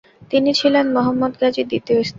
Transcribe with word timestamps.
তিনি 0.31 0.49
ছিলেন 0.59 0.85
মোহাম্মদ 0.95 1.33
গাজীর 1.41 1.67
দ্বিতীয় 1.71 1.99
স্ত্রী। 1.99 2.09